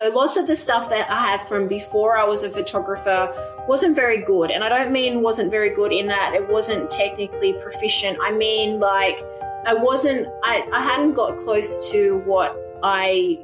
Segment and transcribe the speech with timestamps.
[0.00, 3.34] So lots of the stuff that I have from before I was a photographer
[3.66, 4.52] wasn't very good.
[4.52, 8.16] And I don't mean wasn't very good in that it wasn't technically proficient.
[8.22, 9.18] I mean like
[9.66, 13.40] I wasn't I, I hadn't got close to what I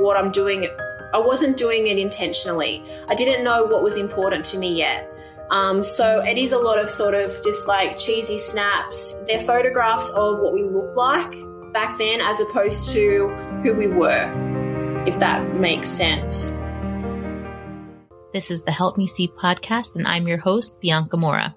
[0.00, 0.68] what I'm doing
[1.12, 2.82] I wasn't doing it intentionally.
[3.08, 5.06] I didn't know what was important to me yet.
[5.50, 9.14] Um, so it is a lot of sort of just like cheesy snaps.
[9.28, 11.30] They're photographs of what we look like
[11.74, 13.28] back then as opposed to
[13.62, 14.51] who we were
[15.06, 16.50] if that makes sense.
[18.32, 21.56] This is the Help Me See podcast, and I'm your host, Bianca Mora.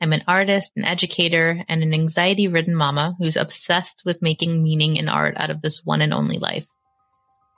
[0.00, 4.96] I'm an artist, an educator, and an anxiety ridden mama who's obsessed with making meaning
[4.96, 6.66] in art out of this one and only life.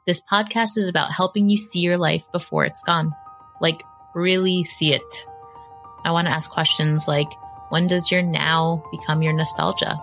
[0.07, 3.13] This podcast is about helping you see your life before it's gone.
[3.61, 3.83] Like,
[4.15, 5.27] really see it.
[6.05, 7.29] I want to ask questions like
[7.69, 10.01] when does your now become your nostalgia?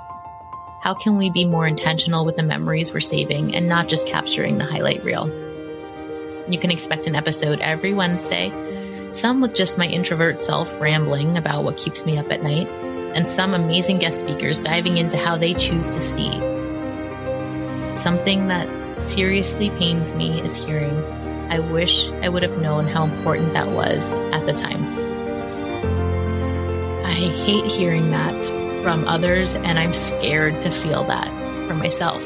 [0.88, 4.58] How can we be more intentional with the memories we're saving and not just capturing
[4.58, 5.28] the highlight reel?
[6.50, 8.54] You can expect an episode every Wednesday,
[9.12, 12.70] some with just my introvert self rambling about what keeps me up at night,
[13.14, 16.32] and some amazing guest speakers diving into how they choose to see.
[17.98, 18.70] Something that
[19.02, 21.04] seriously pains me is hearing,
[21.52, 24.86] I wish I would have known how important that was at the time.
[27.04, 31.28] I hate hearing that from others, and I'm scared to feel that
[31.68, 32.26] for myself.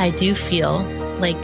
[0.00, 0.80] I do feel
[1.20, 1.40] like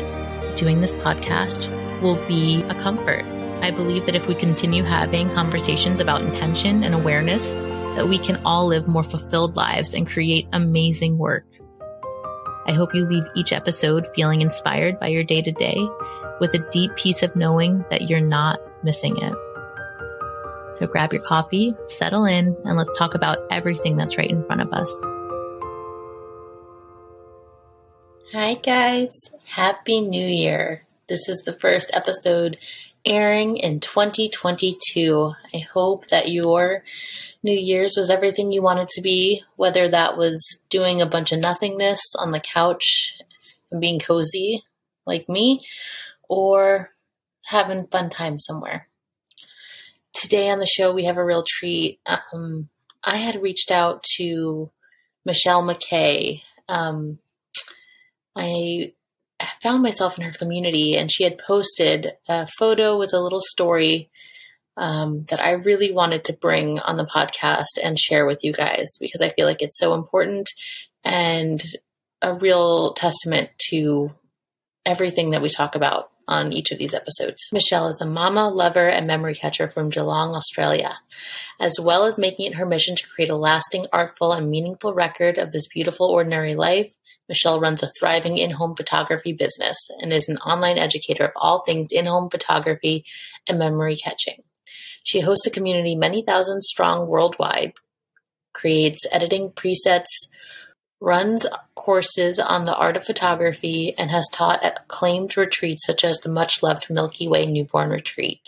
[0.57, 1.71] doing this podcast
[2.03, 3.25] will be a comfort.
[3.63, 7.55] I believe that if we continue having conversations about intention and awareness,
[7.95, 11.47] that we can all live more fulfilled lives and create amazing work.
[12.67, 15.79] I hope you leave each episode feeling inspired by your day to day
[16.41, 19.52] with a deep peace of knowing that you're not missing it.
[20.73, 24.63] So grab your coffee, settle in, and let's talk about everything that's right in front
[24.63, 24.91] of us.
[28.33, 29.11] Hi, guys.
[29.45, 30.87] Happy New Year.
[31.09, 32.57] This is the first episode
[33.05, 35.35] airing in 2022.
[35.53, 36.85] I hope that your
[37.43, 41.41] New Year's was everything you wanted to be, whether that was doing a bunch of
[41.41, 43.13] nothingness on the couch
[43.71, 44.63] and being cozy
[45.07, 45.67] like me,
[46.31, 46.89] or
[47.45, 48.89] having fun time somewhere
[50.13, 52.01] today on the show, we have a real treat.
[52.33, 52.69] Um,
[53.05, 54.71] I had reached out to
[55.25, 56.43] Michelle McKay.
[56.69, 57.19] Um,
[58.37, 58.93] I
[59.63, 64.11] found myself in her community, and she had posted a photo with a little story
[64.77, 68.89] um, that I really wanted to bring on the podcast and share with you guys
[69.01, 70.49] because I feel like it's so important
[71.05, 71.63] and
[72.23, 74.13] a real testament to
[74.87, 77.49] everything that we talk about on each of these episodes.
[77.53, 80.99] Michelle is a mama, lover, and memory catcher from Geelong, Australia.
[81.61, 85.39] As well as making it her mission to create a lasting, artful, and meaningful record
[85.39, 86.93] of this beautiful, ordinary life,
[87.29, 91.61] Michelle runs a thriving in home photography business and is an online educator of all
[91.61, 93.05] things in home photography
[93.49, 94.43] and memory catching.
[95.05, 97.73] She hosts a community many thousand strong worldwide,
[98.53, 100.29] creates editing presets,
[101.03, 106.19] runs courses on the art of photography, and has taught at acclaimed retreats such as
[106.19, 108.43] the much loved Milky Way Newborn Retreat.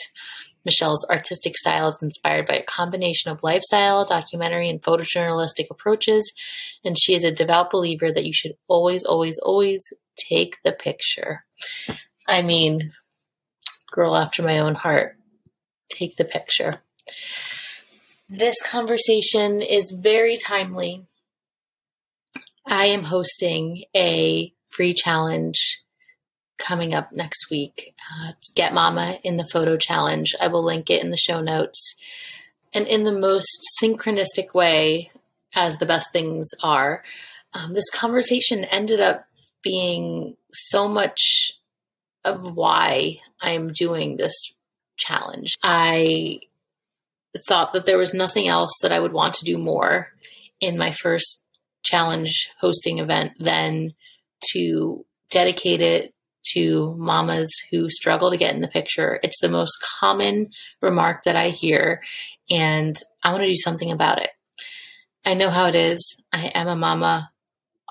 [0.65, 6.33] Michelle's artistic style is inspired by a combination of lifestyle, documentary, and photojournalistic approaches,
[6.85, 11.45] and she is a devout believer that you should always, always, always take the picture.
[12.29, 12.93] I mean,
[13.91, 15.17] girl after my own heart,
[15.91, 16.81] take the picture.
[18.29, 21.05] This conversation is very timely
[22.67, 25.83] I am hosting a free challenge
[26.59, 27.95] coming up next week.
[27.99, 30.35] Uh, Get Mama in the Photo Challenge.
[30.41, 31.95] I will link it in the show notes.
[32.73, 33.49] And in the most
[33.83, 35.11] synchronistic way,
[35.55, 37.05] as the best things are,
[37.53, 39.27] um, this conversation ended up
[39.63, 41.53] being so much
[42.25, 44.35] of why I'm doing this
[44.97, 45.55] challenge.
[45.63, 46.41] I
[47.47, 50.09] thought that there was nothing else that I would want to do more
[50.61, 51.44] in my first
[51.85, 53.95] challenge hosting event than
[54.53, 56.15] to dedicate it
[56.53, 59.19] to mamas who struggle to get in the picture.
[59.23, 60.51] It's the most common
[60.81, 62.03] remark that I hear,
[62.51, 64.31] and I want to do something about it.
[65.25, 66.17] I know how it is.
[66.33, 67.31] I am a mama.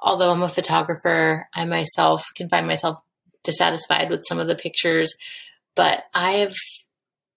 [0.01, 2.97] Although I'm a photographer, I myself can find myself
[3.43, 5.15] dissatisfied with some of the pictures,
[5.75, 6.55] but I have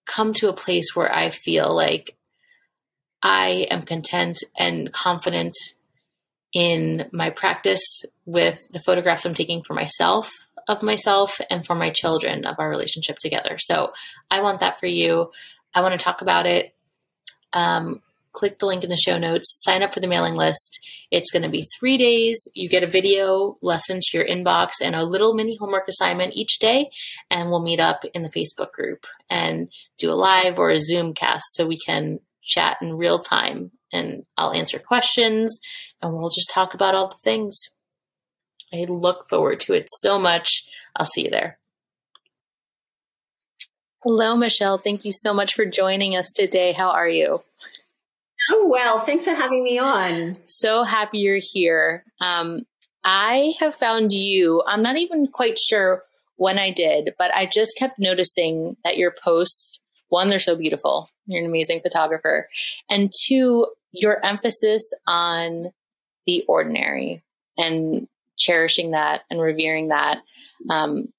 [0.05, 2.15] come to a place where I feel like
[3.23, 5.55] I am content and confident
[6.53, 10.31] in my practice with the photographs I'm taking for myself,
[10.67, 13.57] of myself, and for my children of our relationship together.
[13.57, 13.93] So
[14.31, 15.31] I want that for you.
[15.73, 16.73] I want to talk about it.
[17.53, 18.01] Um,
[18.37, 20.79] click the link in the show notes, sign up for the mailing list.
[21.09, 22.47] It's going to be three days.
[22.53, 26.59] You get a video lesson to your inbox and a little mini homework assignment each
[26.59, 26.91] day.
[27.31, 31.15] And we'll meet up in the Facebook group and do a live or a Zoom
[31.15, 33.71] cast so we can chat in real time.
[33.91, 35.59] And I'll answer questions
[36.01, 37.69] and we'll just talk about all the things.
[38.73, 40.65] I look forward to it so much.
[40.95, 41.57] I'll see you there.
[44.03, 44.77] Hello, Michelle.
[44.77, 46.73] Thank you so much for joining us today.
[46.73, 47.43] How are you?
[48.51, 50.37] Oh, well, thanks for having me on.
[50.45, 52.05] So happy you're here.
[52.21, 52.65] Um,
[53.03, 56.03] I have found you, I'm not even quite sure
[56.35, 61.09] when I did, but I just kept noticing that your posts, one, they're so beautiful.
[61.27, 62.47] You're an amazing photographer.
[62.89, 65.67] And two, your emphasis on
[66.25, 67.23] the ordinary
[67.57, 68.07] and
[68.37, 70.21] cherishing that and revering that.
[70.69, 71.13] Um,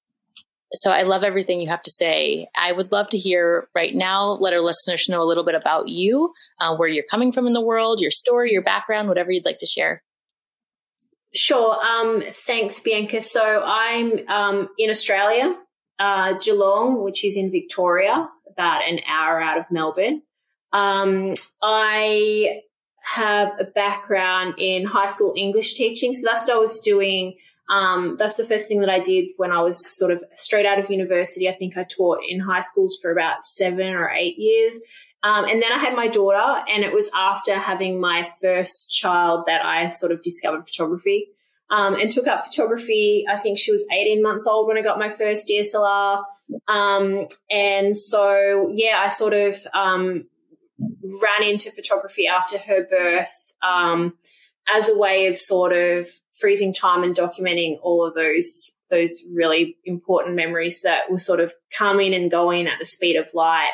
[0.71, 2.47] so I love everything you have to say.
[2.55, 5.87] I would love to hear right now, let our listeners know a little bit about
[5.87, 9.45] you, uh, where you're coming from in the world, your story, your background, whatever you'd
[9.45, 10.03] like to share.
[11.33, 11.73] Sure.
[11.83, 13.21] Um, thanks, Bianca.
[13.21, 15.55] So I'm um, in Australia,
[15.99, 20.21] uh, Geelong, which is in Victoria, about an hour out of Melbourne.
[20.73, 22.61] Um, I
[23.03, 26.13] have a background in high school English teaching.
[26.13, 27.35] So that's what I was doing
[27.69, 30.79] um, that's the first thing that I did when I was sort of straight out
[30.79, 31.47] of university.
[31.47, 34.81] I think I taught in high schools for about seven or eight years.
[35.21, 39.43] Um, and then I had my daughter, and it was after having my first child
[39.47, 41.27] that I sort of discovered photography
[41.69, 43.25] um, and took up photography.
[43.29, 46.23] I think she was 18 months old when I got my first DSLR.
[46.67, 50.25] Um, and so, yeah, I sort of um,
[50.79, 53.53] ran into photography after her birth.
[53.61, 54.13] Um,
[54.71, 56.09] as a way of sort of
[56.39, 61.53] freezing time and documenting all of those those really important memories that were sort of
[61.77, 63.71] coming and going at the speed of light.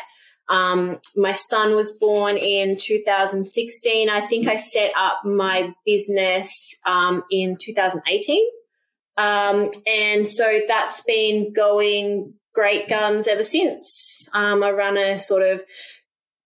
[0.49, 4.09] Um, my son was born in 2016.
[4.09, 8.45] I think I set up my business um, in 2018.
[9.17, 14.27] Um, and so that's been going great guns ever since.
[14.33, 15.63] Um, I run a sort of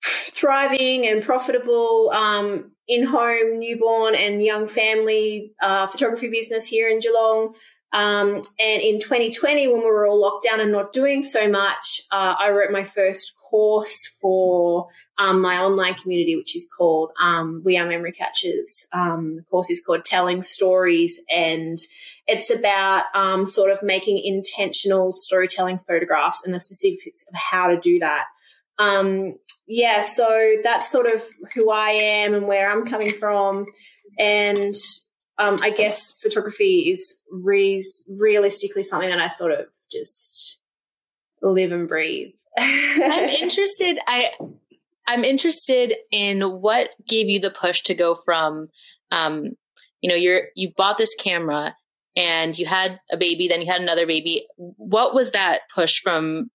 [0.04, 7.54] thriving and profitable um, in-home newborn and young family uh, photography business here in Geelong.
[7.92, 12.02] Um, and in 2020, when we were all locked down and not doing so much,
[12.12, 17.64] uh, I wrote my first course for um, my online community, which is called um,
[17.66, 18.86] We Are Memory Catchers.
[18.94, 21.78] Um, the course is called Telling Stories, and
[22.30, 27.80] it's about um, sort of making intentional storytelling photographs and the specifics of how to
[27.80, 28.26] do that.
[28.78, 31.24] Um, yeah, so that's sort of
[31.56, 33.66] who I am and where I'm coming from.
[34.20, 34.76] And
[35.40, 37.84] um, I guess photography is re-
[38.20, 40.60] realistically something that I sort of just
[41.42, 42.34] live and breathe.
[42.58, 44.00] I'm interested.
[44.06, 44.32] I
[45.08, 48.70] I'm interested in what gave you the push to go from,
[49.10, 49.54] um,
[50.02, 51.76] you know, you're you bought this camera
[52.16, 54.48] and you had a baby, then you had another baby.
[54.58, 56.50] What was that push from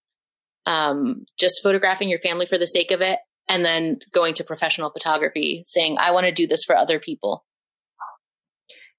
[0.66, 3.18] um, just photographing your family for the sake of it
[3.48, 7.44] and then going to professional photography saying i want to do this for other people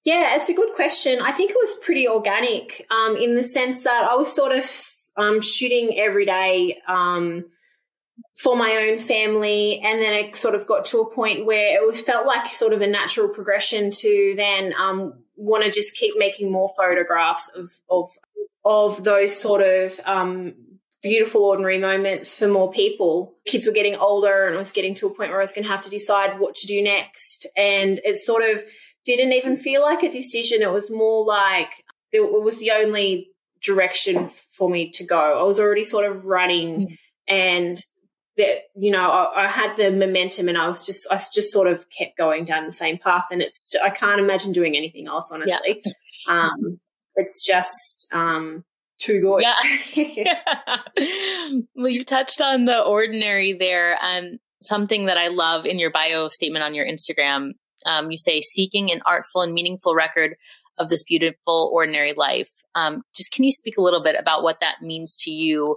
[0.04, 3.84] yeah it's a good question i think it was pretty organic um, in the sense
[3.84, 4.64] that i was sort of
[5.18, 7.44] um, shooting every day um,
[8.38, 11.86] for my own family and then it sort of got to a point where it
[11.86, 16.14] was felt like sort of a natural progression to then um, want to just keep
[16.16, 18.10] making more photographs of of
[18.64, 20.54] of those sort of um,
[21.02, 23.36] beautiful ordinary moments for more people.
[23.46, 25.64] Kids were getting older and it was getting to a point where I was going
[25.64, 27.46] to have to decide what to do next.
[27.56, 28.64] And it sort of
[29.04, 30.62] didn't even feel like a decision.
[30.62, 31.70] It was more like
[32.12, 33.30] it was the only
[33.62, 35.38] direction for me to go.
[35.38, 36.98] I was already sort of running mm.
[37.28, 37.78] and
[38.36, 41.68] that, you know, I, I, had the momentum and I was just, I just sort
[41.68, 43.26] of kept going down the same path.
[43.30, 45.82] And it's, I can't imagine doing anything else, honestly.
[45.84, 45.92] Yeah.
[46.28, 46.80] Um,
[47.14, 48.64] it's just, um,
[48.98, 49.44] too good.
[49.44, 49.54] Yeah.
[51.76, 53.96] well, you touched on the ordinary there.
[54.02, 57.52] Um, something that I love in your bio statement on your Instagram.
[57.84, 60.34] Um, you say seeking an artful and meaningful record
[60.78, 62.50] of this beautiful ordinary life.
[62.74, 65.76] Um, just can you speak a little bit about what that means to you,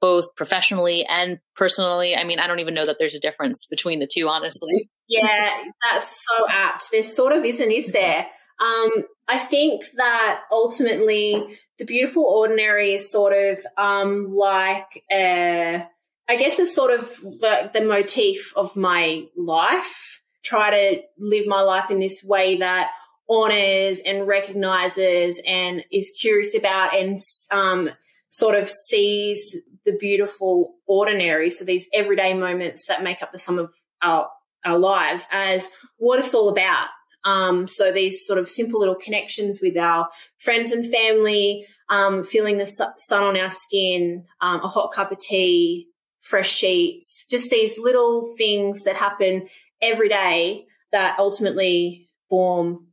[0.00, 2.16] both professionally and personally?
[2.16, 4.90] I mean, I don't even know that there's a difference between the two, honestly.
[5.08, 6.90] Yeah, that's so apt.
[6.90, 8.26] There sort of isn't, is there?
[8.60, 8.90] Um,
[9.28, 15.86] I think that ultimately the beautiful ordinary is sort of um, like a,
[16.28, 20.20] I guess it's sort of the, the motif of my life.
[20.42, 22.90] Try to live my life in this way that
[23.28, 27.16] honors and recognizes and is curious about and
[27.50, 27.90] um,
[28.28, 31.50] sort of sees the beautiful ordinary.
[31.50, 34.28] So these everyday moments that make up the sum of our
[34.64, 36.88] our lives as what it's all about.
[37.24, 40.08] Um, so these sort of simple little connections with our
[40.38, 45.18] friends and family, um, feeling the sun on our skin, um, a hot cup of
[45.18, 45.88] tea,
[46.20, 49.48] fresh sheets, just these little things that happen
[49.80, 52.88] every day that ultimately form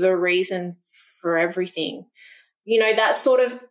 [0.00, 0.76] the reason
[1.20, 2.06] for everything.
[2.64, 3.64] You know, that sort of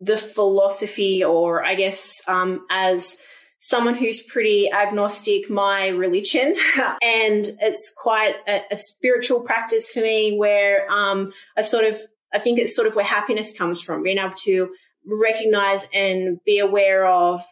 [0.00, 3.16] the philosophy, or I guess, um, as
[3.58, 6.54] someone who's pretty agnostic, my religion.
[7.02, 11.98] and it's quite a, a, spiritual practice for me where um, I sort of,
[12.32, 14.70] I think it's sort of where happiness comes from, being able to
[15.06, 17.42] recognize and be aware of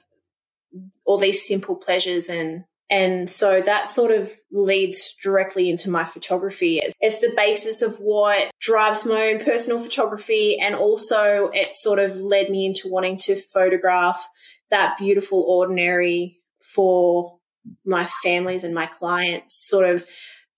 [1.06, 6.78] all these simple pleasures and and so that sort of leads directly into my photography.
[7.00, 10.58] It's the basis of what drives my own personal photography.
[10.61, 14.28] And also it sort of led me into wanting to photograph
[14.68, 17.38] that beautiful ordinary for
[17.87, 20.06] my families and my clients, sort of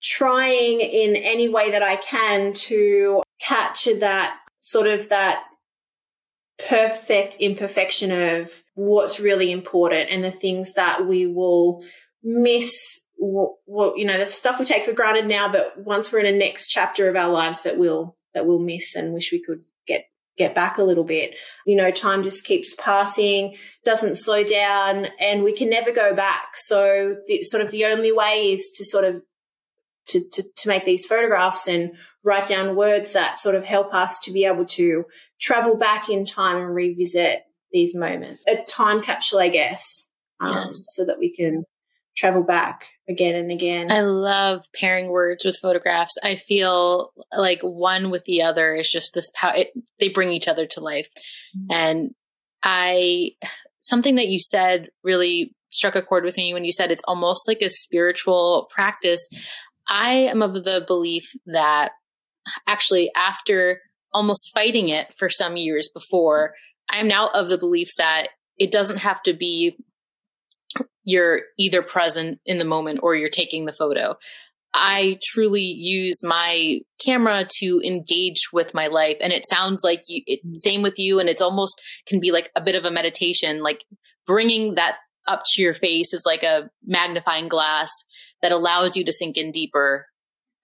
[0.03, 5.45] trying in any way that I can to capture that sort of that
[6.67, 11.81] perfect imperfection of what's really important and the things that we will
[12.25, 16.19] miss what, what, you know the stuff we take for granted now but once we're
[16.19, 19.41] in a next chapter of our lives that we'll that we'll miss and wish we
[19.41, 20.05] could get
[20.37, 21.35] get back a little bit.
[21.65, 26.55] You know, time just keeps passing, doesn't slow down, and we can never go back.
[26.55, 29.21] So the, sort of the only way is to sort of
[30.07, 34.19] to, to, to make these photographs and write down words that sort of help us
[34.19, 35.05] to be able to
[35.39, 37.41] travel back in time and revisit
[37.71, 38.43] these moments.
[38.47, 40.07] A time capsule, I guess,
[40.39, 40.85] um, yes.
[40.89, 41.63] so that we can
[42.15, 43.91] travel back again and again.
[43.91, 46.15] I love pairing words with photographs.
[46.23, 49.69] I feel like one with the other is just this how it,
[49.99, 51.07] they bring each other to life.
[51.57, 51.67] Mm-hmm.
[51.71, 52.15] And
[52.63, 53.31] I,
[53.79, 57.47] something that you said really struck a chord with me when you said it's almost
[57.47, 59.27] like a spiritual practice.
[59.87, 61.91] I am of the belief that
[62.67, 63.81] actually after
[64.13, 66.53] almost fighting it for some years before,
[66.89, 69.77] I'm now of the belief that it doesn't have to be
[71.05, 74.15] you're either present in the moment or you're taking the photo.
[74.73, 79.15] I truly use my camera to engage with my life.
[79.21, 81.19] And it sounds like you, it, same with you.
[81.19, 83.85] And it's almost can be like a bit of a meditation, like
[84.27, 84.95] bringing that
[85.27, 87.89] up to your face is like a magnifying glass
[88.41, 90.07] that allows you to sink in deeper.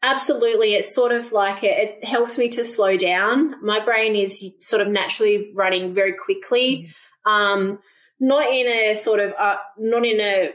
[0.04, 0.74] Absolutely.
[0.74, 3.64] It's sort of like it, it helps me to slow down.
[3.64, 6.90] My brain is sort of naturally running very quickly.
[7.26, 7.32] Mm-hmm.
[7.32, 7.80] Um,
[8.22, 10.54] not in a sort of uh, not in a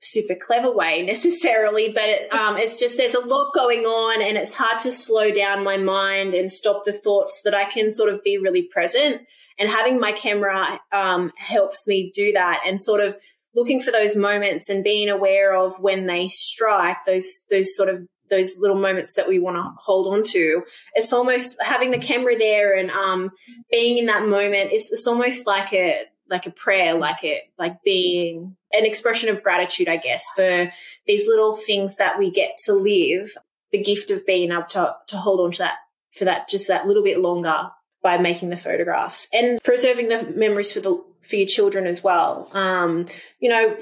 [0.00, 4.36] super clever way necessarily, but it, um, it's just there's a lot going on, and
[4.36, 7.90] it's hard to slow down my mind and stop the thoughts so that I can
[7.90, 9.22] sort of be really present.
[9.58, 13.16] And having my camera um, helps me do that, and sort of
[13.54, 18.06] looking for those moments and being aware of when they strike those those sort of
[18.30, 20.62] those little moments that we want to hold on to.
[20.94, 23.30] It's almost having the camera there and um,
[23.70, 24.70] being in that moment.
[24.70, 29.42] It's, it's almost like a like a prayer, like it, like being an expression of
[29.42, 30.70] gratitude, I guess, for
[31.06, 33.30] these little things that we get to live,
[33.72, 35.76] the gift of being able to, to hold on to that
[36.12, 37.68] for that, just that little bit longer
[38.02, 42.48] by making the photographs and preserving the memories for the, for your children as well.
[42.52, 43.06] Um,
[43.40, 43.76] you know,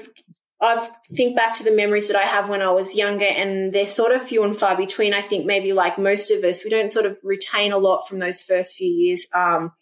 [0.59, 3.85] I think back to the memories that I have when I was younger and they're
[3.85, 5.13] sort of few and far between.
[5.13, 8.19] I think maybe like most of us, we don't sort of retain a lot from
[8.19, 9.27] those first few years.
[9.33, 9.73] Um,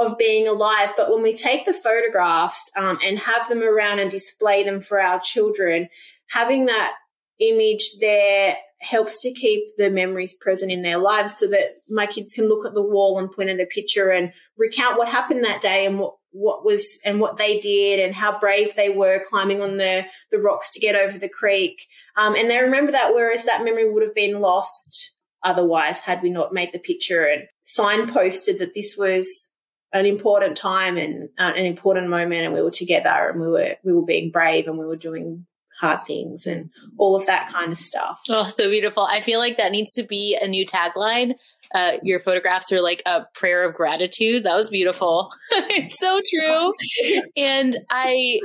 [0.00, 0.92] of being alive.
[0.96, 5.00] But when we take the photographs um, and have them around and display them for
[5.00, 5.88] our children,
[6.28, 6.94] having that
[7.38, 12.32] image there helps to keep the memories present in their lives so that my kids
[12.32, 15.60] can look at the wall and point at a picture and recount what happened that
[15.60, 19.60] day and what what was and what they did and how brave they were climbing
[19.60, 23.44] on the the rocks to get over the creek um, and they remember that whereas
[23.44, 28.58] that memory would have been lost otherwise had we not made the picture and signposted
[28.58, 29.50] that this was
[29.92, 33.76] an important time and uh, an important moment and we were together and we were
[33.84, 35.46] we were being brave and we were doing
[35.80, 38.20] hard things and all of that kind of stuff.
[38.28, 39.02] Oh, so beautiful.
[39.02, 41.36] I feel like that needs to be a new tagline.
[41.74, 44.44] Uh, your photographs are like a prayer of gratitude.
[44.44, 45.30] That was beautiful.
[45.50, 47.22] it's so true.
[47.36, 48.40] and I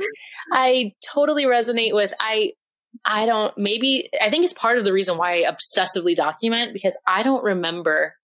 [0.50, 2.52] I totally resonate with I
[3.04, 6.96] I don't maybe I think it's part of the reason why I obsessively document because
[7.06, 8.14] I don't remember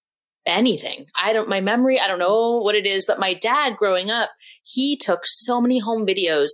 [0.47, 1.07] anything.
[1.15, 4.31] I don't, my memory, I don't know what it is, but my dad growing up,
[4.65, 6.49] he took so many home videos.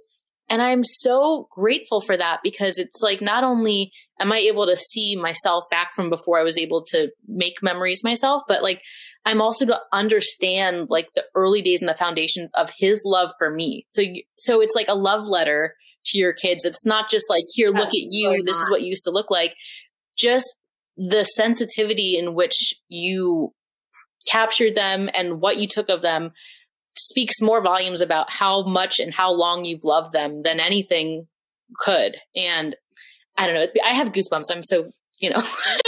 [0.50, 4.76] And I'm so grateful for that because it's like not only am I able to
[4.76, 8.80] see myself back from before I was able to make memories myself, but like
[9.26, 13.50] I'm also to understand like the early days and the foundations of his love for
[13.50, 13.84] me.
[13.90, 14.02] So,
[14.38, 15.74] so it's like a love letter
[16.06, 16.64] to your kids.
[16.64, 18.42] It's not just like, here, That's look at you.
[18.46, 19.54] This is what you used to look like.
[20.16, 20.46] Just
[20.96, 23.52] the sensitivity in which you
[24.30, 26.32] captured them and what you took of them
[26.96, 31.26] speaks more volumes about how much and how long you've loved them than anything
[31.76, 32.16] could.
[32.34, 32.74] And
[33.36, 33.66] I don't know.
[33.86, 34.50] I have goosebumps.
[34.50, 34.86] I'm so
[35.18, 35.42] you know.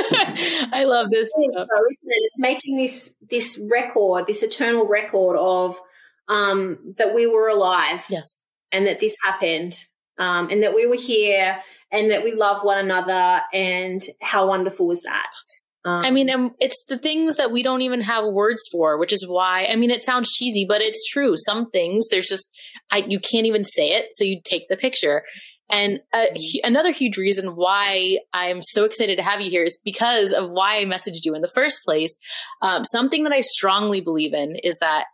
[0.73, 1.30] I love this.
[1.37, 2.20] It is, though, isn't it?
[2.23, 5.80] It's making this this record, this eternal record of
[6.28, 8.04] um, that we were alive.
[8.09, 8.47] Yes.
[8.73, 9.75] And that this happened.
[10.18, 11.59] Um, and that we were here
[11.90, 15.28] and that we love one another and how wonderful was that?
[15.84, 19.12] Um, I mean, um, it's the things that we don't even have words for, which
[19.12, 19.66] is why.
[19.70, 21.37] I mean, it sounds cheesy, but it's true.
[21.37, 22.50] Some things there's just
[22.90, 25.22] I you can't even say it, so you take the picture.
[25.70, 26.26] And uh,
[26.64, 30.78] another huge reason why I'm so excited to have you here is because of why
[30.78, 32.18] I messaged you in the first place.
[32.60, 35.04] Um, something that I strongly believe in is that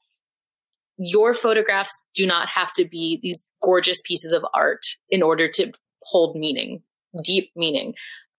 [0.99, 4.81] your photographs do not have to be these gorgeous pieces of art
[5.11, 6.83] in order to hold meaning,
[7.23, 7.93] deep meaning.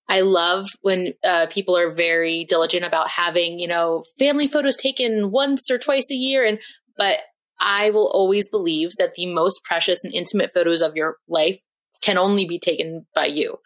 [0.10, 5.32] I love when uh, people are very diligent about having, you know, family photos taken
[5.32, 6.46] once or twice a year.
[6.46, 6.60] And,
[6.98, 7.20] but
[7.60, 11.60] I will always believe that the most precious and intimate photos of your life
[12.02, 13.58] can only be taken by you.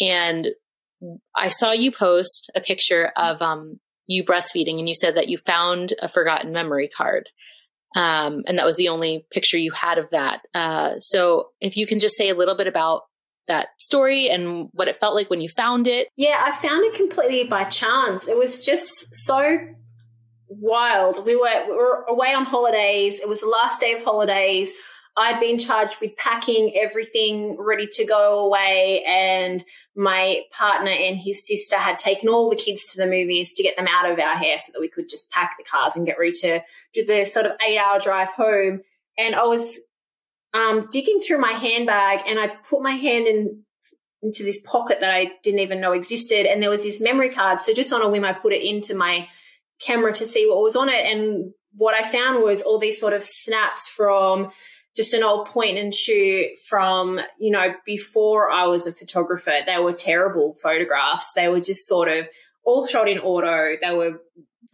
[0.00, 0.48] And
[1.36, 5.38] I saw you post a picture of um, you breastfeeding, and you said that you
[5.38, 7.28] found a forgotten memory card.
[7.94, 10.42] Um, and that was the only picture you had of that.
[10.54, 13.02] Uh, so, if you can just say a little bit about
[13.48, 16.08] that story and what it felt like when you found it.
[16.16, 18.28] Yeah, I found it completely by chance.
[18.28, 19.58] It was just so
[20.48, 21.24] wild.
[21.26, 23.20] We were, we were away on holidays.
[23.20, 24.72] It was the last day of holidays.
[25.16, 29.62] I'd been charged with packing everything ready to go away, and
[29.94, 33.76] my partner and his sister had taken all the kids to the movies to get
[33.76, 36.18] them out of our hair so that we could just pack the cars and get
[36.18, 36.62] ready to
[36.94, 38.80] do the sort of eight hour drive home.
[39.18, 39.78] And I was
[40.54, 43.62] um, digging through my handbag, and I put my hand in
[44.24, 47.58] into this pocket that I didn't even know existed, and there was this memory card.
[47.58, 49.28] So just on a whim, I put it into my
[49.80, 53.14] camera to see what was on it, and what I found was all these sort
[53.14, 54.50] of snaps from
[54.94, 59.54] just an old point and shoot from, you know, before I was a photographer.
[59.66, 61.32] They were terrible photographs.
[61.32, 62.28] They were just sort of
[62.64, 63.76] all shot in auto.
[63.80, 64.20] They were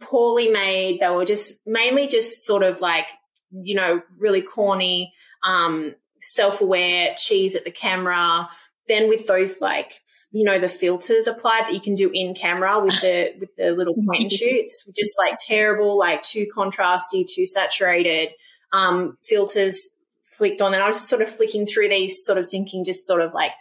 [0.01, 0.99] poorly made.
[0.99, 3.07] They were just mainly just sort of like,
[3.51, 8.49] you know, really corny, um, self aware cheese at the camera.
[8.87, 9.93] Then with those like,
[10.31, 13.71] you know, the filters applied that you can do in camera with the, with the
[13.71, 18.29] little point and shoots, just like terrible, like too contrasty, too saturated,
[18.73, 19.89] um, filters
[20.23, 23.21] flicked on and I was sort of flicking through these sort of thinking just sort
[23.21, 23.51] of like,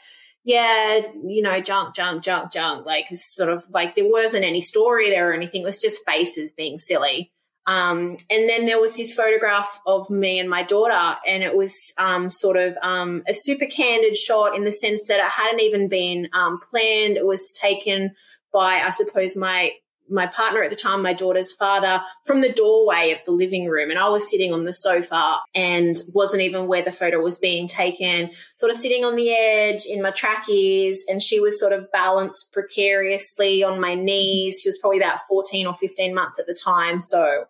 [0.45, 2.87] yeah, you know, junk, junk, junk, junk.
[2.87, 5.62] Like sort of like there wasn't any story there or anything.
[5.62, 7.33] It was just faces being silly.
[7.69, 11.93] Um, and then there was this photograph of me and my daughter, and it was
[11.99, 15.87] um, sort of um, a super candid shot in the sense that it hadn't even
[15.87, 17.19] been um, planned.
[17.19, 18.15] It was taken
[18.55, 19.73] by, I suppose, my
[20.11, 23.90] my partner at the time, my daughter's father, from the doorway of the living room.
[23.90, 27.68] And I was sitting on the sofa and wasn't even where the photo was being
[27.68, 31.05] taken, sort of sitting on the edge in my trackies.
[31.09, 34.61] And she was sort of balanced precariously on my knees.
[34.62, 37.01] She was probably about 14 or 15 months at the time.
[37.01, 37.44] So,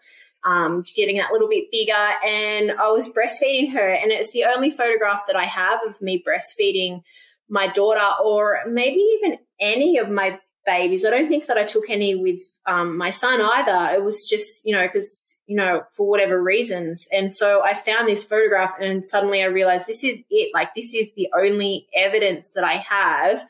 [0.44, 1.92] um, getting that little bit bigger.
[1.92, 3.88] And I was breastfeeding her.
[3.88, 7.02] And it's the only photograph that I have of me breastfeeding
[7.48, 10.38] my daughter or maybe even any of my
[10.74, 11.04] babies.
[11.04, 13.94] I don't think that I took any with um, my son either.
[13.96, 17.08] It was just, you know, because, you know, for whatever reasons.
[17.10, 20.50] And so I found this photograph and suddenly I realized this is it.
[20.52, 23.44] Like, this is the only evidence that I have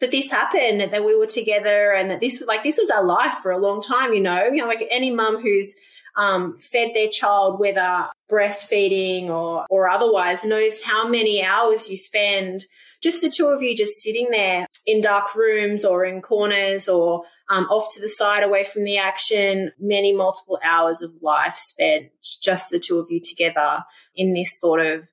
[0.00, 3.36] that this happened, that we were together and that this, like, this was our life
[3.42, 5.74] for a long time, you know, you know, like any mum who's,
[6.16, 12.64] um, fed their child, whether breastfeeding or, or otherwise, knows how many hours you spend
[13.02, 17.24] just the two of you just sitting there in dark rooms or in corners or
[17.50, 22.06] um, off to the side away from the action, many multiple hours of life spent
[22.42, 25.08] just the two of you together in this sort of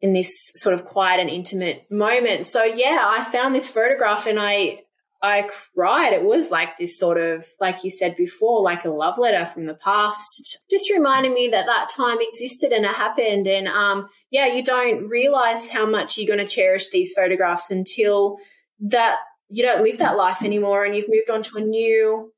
[0.00, 2.46] in this sort of quiet and intimate moment.
[2.46, 4.84] So yeah, I found this photograph and I
[5.20, 6.12] I cried.
[6.12, 9.66] It was like this sort of, like you said before, like a love letter from
[9.66, 10.58] the past.
[10.70, 13.48] Just reminding me that that time existed and it happened.
[13.48, 18.38] And um, yeah, you don't realize how much you're going to cherish these photographs until
[18.80, 22.32] that you don't live that life anymore and you've moved on to a new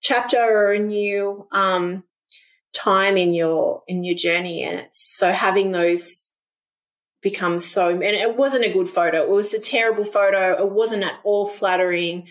[0.00, 2.04] chapter or a new um,
[2.74, 4.62] time in your in your journey.
[4.62, 6.31] And it's so having those
[7.22, 9.22] becomes so, and it wasn't a good photo.
[9.22, 10.60] It was a terrible photo.
[10.62, 12.28] It wasn't at all flattering,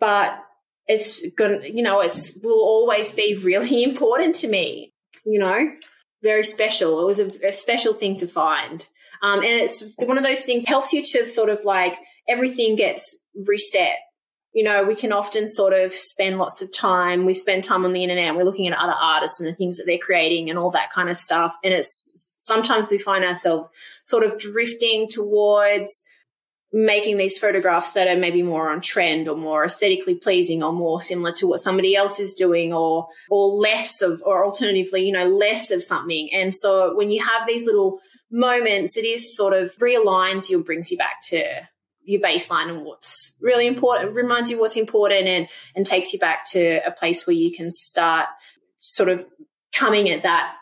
[0.00, 0.42] but
[0.86, 4.92] it's going to, you know, it's will always be really important to me,
[5.24, 5.70] you know,
[6.22, 7.00] very special.
[7.00, 8.86] It was a, a special thing to find.
[9.22, 11.94] Um, and it's one of those things helps you to sort of like
[12.28, 13.94] everything gets reset.
[14.52, 17.24] You know, we can often sort of spend lots of time.
[17.24, 19.84] We spend time on the internet we're looking at other artists and the things that
[19.86, 21.56] they're creating and all that kind of stuff.
[21.64, 23.70] And it's sometimes we find ourselves
[24.04, 26.04] sort of drifting towards
[26.72, 31.00] making these photographs that are maybe more on trend or more aesthetically pleasing or more
[31.00, 35.26] similar to what somebody else is doing or or less of or alternatively you know
[35.26, 39.76] less of something and so when you have these little moments it is sort of
[39.76, 41.44] realigns you and brings you back to
[42.04, 46.44] your baseline and what's really important reminds you what's important and and takes you back
[46.50, 48.26] to a place where you can start
[48.78, 49.24] sort of
[49.72, 50.54] coming at that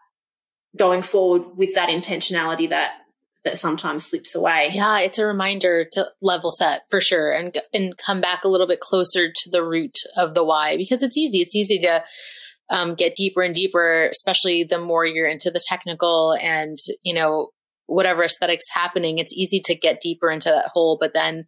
[0.77, 2.93] going forward with that intentionality that
[3.43, 4.69] that sometimes slips away.
[4.71, 8.67] Yeah, it's a reminder to level set for sure and and come back a little
[8.67, 11.39] bit closer to the root of the why because it's easy.
[11.39, 12.05] It's easy to
[12.69, 17.51] um, get deeper and deeper, especially the more you're into the technical and you know
[17.91, 19.19] whatever aesthetics happening.
[19.19, 21.45] It's easy to get deeper into that hole, but then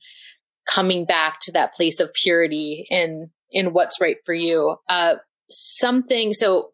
[0.69, 4.77] coming back to that place of purity in in what's right for you.
[4.89, 5.17] Uh,
[5.51, 6.71] something so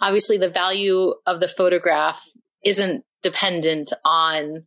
[0.00, 2.22] obviously the value of the photograph
[2.64, 4.66] isn't dependent on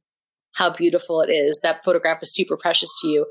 [0.53, 1.59] how beautiful it is.
[1.61, 3.25] That photograph is super precious to you.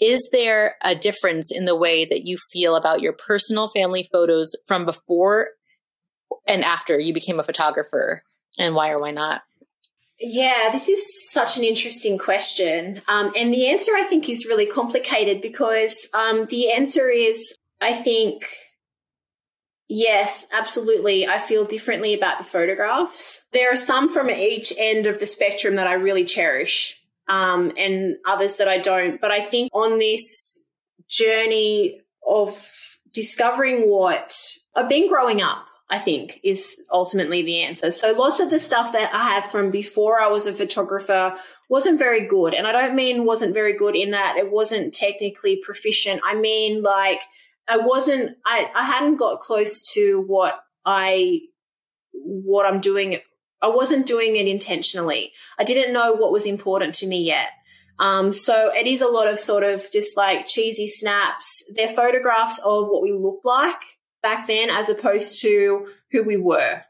[0.00, 4.54] Is there a difference in the way that you feel about your personal family photos
[4.66, 5.48] from before
[6.46, 8.22] and after you became a photographer?
[8.58, 9.42] And why or why not?
[10.24, 13.02] Yeah, this is such an interesting question.
[13.08, 17.94] Um, and the answer, I think, is really complicated because um, the answer is, I
[17.94, 18.46] think,
[19.94, 21.26] Yes, absolutely.
[21.26, 23.44] I feel differently about the photographs.
[23.52, 28.16] There are some from each end of the spectrum that I really cherish, um, and
[28.24, 29.20] others that I don't.
[29.20, 30.64] But I think on this
[31.08, 32.66] journey of
[33.12, 34.34] discovering what
[34.74, 37.90] I've been growing up, I think is ultimately the answer.
[37.90, 41.36] So lots of the stuff that I have from before I was a photographer
[41.68, 42.54] wasn't very good.
[42.54, 46.22] And I don't mean wasn't very good in that it wasn't technically proficient.
[46.24, 47.20] I mean like
[47.68, 51.40] I wasn't, I, I hadn't got close to what I,
[52.14, 53.18] what I'm doing.
[53.60, 55.32] I wasn't doing it intentionally.
[55.58, 57.50] I didn't know what was important to me yet.
[57.98, 61.62] Um, so it is a lot of sort of just like cheesy snaps.
[61.74, 63.91] They're photographs of what we look like
[64.22, 66.82] back then as opposed to who we were,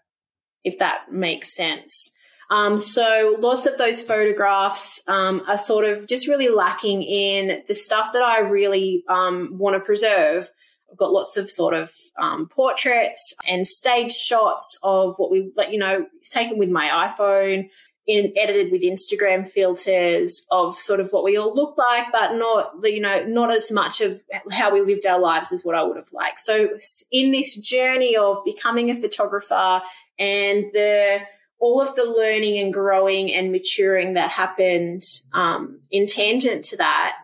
[0.64, 2.12] if that makes sense.
[2.50, 7.74] Um, so lots of those photographs um, are sort of just really lacking in the
[7.74, 10.50] stuff that I really um, want to preserve,
[10.92, 11.90] I've got lots of sort of
[12.20, 17.70] um, portraits and stage shots of what we, like, you know, taken with my iPhone,
[18.06, 22.74] in, edited with Instagram filters of sort of what we all look like, but not,
[22.82, 25.96] you know, not as much of how we lived our lives as what I would
[25.96, 26.40] have liked.
[26.40, 26.70] So
[27.10, 29.82] in this journey of becoming a photographer
[30.18, 31.20] and the,
[31.60, 37.16] all of the learning and growing and maturing that happened um, in tangent to that,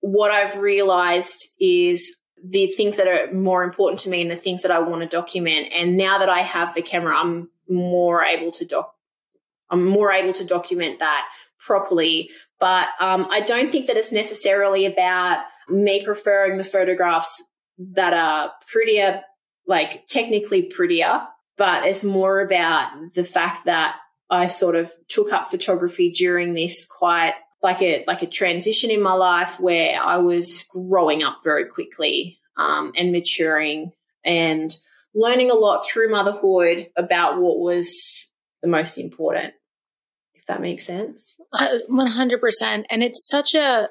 [0.00, 4.62] what I've realized is the things that are more important to me and the things
[4.62, 5.68] that I want to document.
[5.74, 8.93] And now that I have the camera, I'm more able to doc,
[9.70, 11.26] I'm more able to document that
[11.58, 12.30] properly.
[12.60, 17.42] But um, I don't think that it's necessarily about me preferring the photographs
[17.78, 19.22] that are prettier,
[19.66, 23.96] like technically prettier, but it's more about the fact that
[24.30, 29.02] I sort of took up photography during this quite like a like a transition in
[29.02, 33.92] my life where I was growing up very quickly um, and maturing
[34.24, 34.74] and
[35.14, 38.28] learning a lot through motherhood about what was
[38.64, 39.52] the most important.
[40.32, 42.86] If that makes sense, uh, hundred percent.
[42.90, 43.88] And it's such a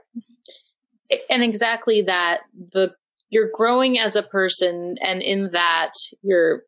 [1.29, 2.95] and exactly that the
[3.29, 5.91] you're growing as a person, and in that
[6.23, 6.63] your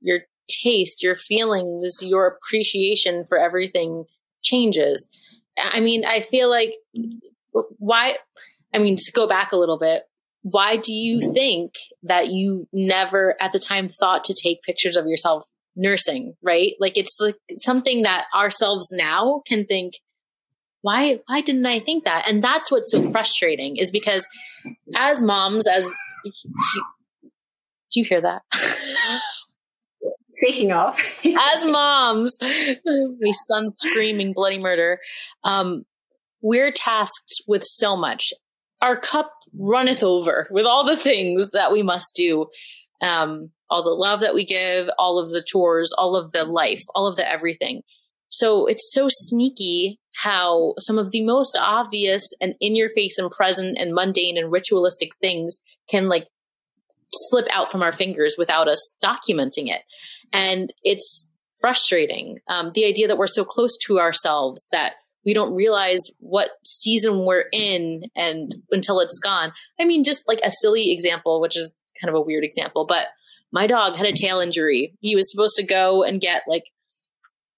[0.00, 4.04] your taste, your feelings, your appreciation for everything
[4.42, 5.10] changes.
[5.60, 6.74] I mean, I feel like
[7.78, 8.16] why,
[8.72, 10.04] I mean, to go back a little bit,
[10.42, 11.72] why do you think
[12.04, 15.44] that you never at the time thought to take pictures of yourself
[15.78, 16.72] nursing, right?
[16.78, 19.94] Like it's like something that ourselves now can think,
[20.82, 22.28] why, why didn't I think that?
[22.28, 24.26] And that's what's so frustrating is because
[24.94, 25.84] as moms, as,
[26.24, 28.42] do you hear that?
[30.32, 34.98] Speaking of, as moms, my son's screaming bloody murder.
[35.44, 35.84] Um,
[36.42, 38.32] we're tasked with so much.
[38.80, 42.46] Our cup runneth over with all the things that we must do.
[43.00, 46.82] Um, all the love that we give, all of the chores, all of the life,
[46.94, 47.82] all of the everything.
[48.30, 53.30] So it's so sneaky how some of the most obvious and in your face and
[53.30, 55.58] present and mundane and ritualistic things
[55.88, 56.26] can like
[57.12, 59.82] slip out from our fingers without us documenting it.
[60.32, 61.28] And it's
[61.60, 62.38] frustrating.
[62.48, 67.24] Um, the idea that we're so close to ourselves that we don't realize what season
[67.24, 69.52] we're in and until it's gone.
[69.80, 73.06] I mean, just like a silly example, which is kind of a weird example, but
[73.52, 74.94] my dog had a tail injury.
[75.00, 76.64] He was supposed to go and get like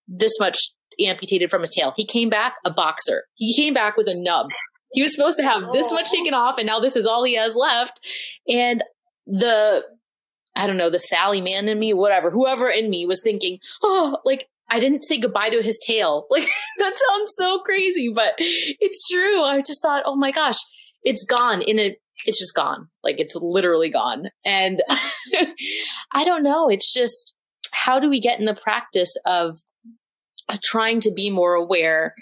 [0.07, 0.59] this much
[1.05, 1.93] amputated from his tail.
[1.97, 3.25] He came back a boxer.
[3.35, 4.49] He came back with a nub.
[4.93, 6.17] He was supposed to have this much oh.
[6.17, 8.01] taken off, and now this is all he has left.
[8.49, 8.83] And
[9.27, 9.85] the,
[10.57, 14.19] I don't know, the Sally Mann in me, whatever, whoever in me was thinking, oh,
[14.25, 16.27] like I didn't say goodbye to his tail.
[16.31, 16.49] Like
[16.79, 19.43] that sounds so crazy, but it's true.
[19.43, 20.59] I just thought, oh my gosh,
[21.03, 22.89] it's gone in a, it's just gone.
[23.03, 24.29] Like it's literally gone.
[24.45, 24.83] And
[26.13, 26.69] I don't know.
[26.69, 27.37] It's just,
[27.73, 29.59] how do we get in the practice of
[30.63, 32.15] trying to be more aware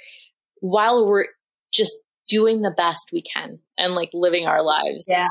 [0.60, 1.26] while we're
[1.72, 1.96] just
[2.28, 5.06] doing the best we can and like living our lives.
[5.08, 5.28] Yeah.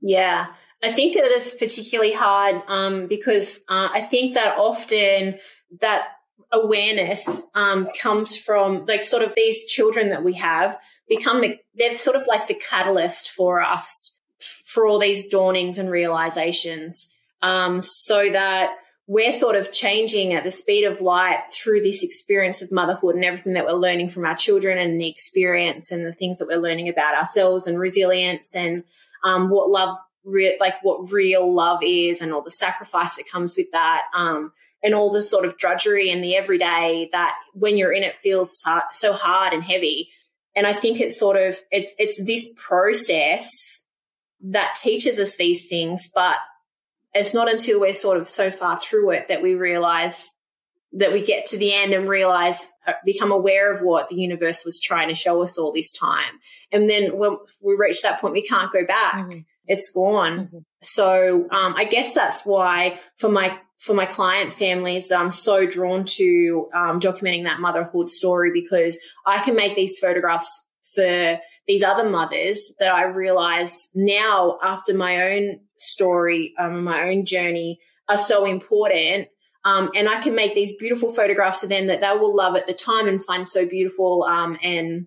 [0.00, 0.46] Yeah.
[0.82, 5.38] I think that is particularly hard um, because uh, I think that often
[5.80, 6.08] that
[6.52, 10.78] awareness um, comes from like sort of these children that we have
[11.16, 15.90] become the, they're sort of like the catalyst for us for all these dawnings and
[15.90, 22.02] realizations um, so that we're sort of changing at the speed of light through this
[22.02, 26.06] experience of motherhood and everything that we're learning from our children and the experience and
[26.06, 28.84] the things that we're learning about ourselves and resilience and
[29.24, 33.56] um, what love, re- like what real love is and all the sacrifice that comes
[33.56, 34.02] with that.
[34.14, 38.16] Um, and all the sort of drudgery and the everyday that when you're in it
[38.16, 40.10] feels so hard and heavy.
[40.54, 43.50] And I think it's sort of, it's, it's this process
[44.42, 46.36] that teaches us these things, but
[47.14, 50.28] it's not until we're sort of so far through it that we realize
[50.92, 54.64] that we get to the end and realize, uh, become aware of what the universe
[54.64, 56.38] was trying to show us all this time.
[56.70, 59.14] And then when we reach that point, we can't go back.
[59.14, 59.38] Mm-hmm.
[59.66, 60.38] It's gone.
[60.38, 60.58] Mm-hmm.
[60.82, 65.66] So, um, I guess that's why for my, for my client families, that I'm so
[65.66, 71.82] drawn to, um, documenting that motherhood story because I can make these photographs for these
[71.82, 78.18] other mothers that I realize now after my own story, um, my own journey are
[78.18, 79.26] so important.
[79.64, 82.68] Um, and I can make these beautiful photographs of them that they will love at
[82.68, 85.06] the time and find so beautiful um, and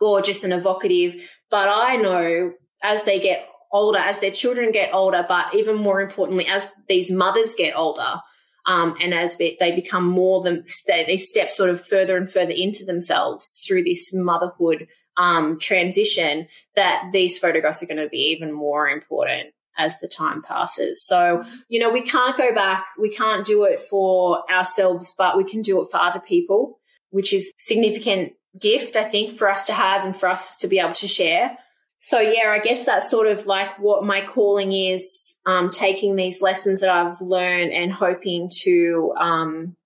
[0.00, 1.14] gorgeous and evocative.
[1.50, 6.00] But I know as they get older, as their children get older, but even more
[6.00, 8.20] importantly, as these mothers get older,
[8.66, 12.84] um, and as they become more than they step sort of further and further into
[12.84, 18.88] themselves through this motherhood um, transition, that these photographs are going to be even more
[18.88, 21.04] important as the time passes.
[21.04, 22.86] So, you know, we can't go back.
[22.98, 27.32] We can't do it for ourselves, but we can do it for other people, which
[27.32, 30.94] is significant gift, I think, for us to have and for us to be able
[30.94, 31.56] to share.
[31.98, 36.42] So yeah, I guess that's sort of like what my calling is, um, taking these
[36.42, 39.76] lessons that I've learned and hoping to, um,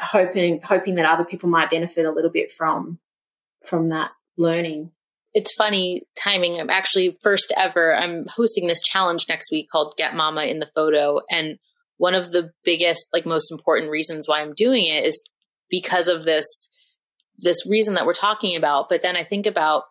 [0.00, 2.98] hoping, hoping that other people might benefit a little bit from,
[3.64, 4.90] from that learning
[5.36, 6.58] it's funny timing.
[6.58, 7.94] I'm actually first ever.
[7.94, 11.20] I'm hosting this challenge next week called Get Mama in the Photo.
[11.30, 11.58] And
[11.98, 15.22] one of the biggest, like most important reasons why I'm doing it is
[15.68, 16.70] because of this,
[17.36, 18.88] this reason that we're talking about.
[18.88, 19.82] But then I think about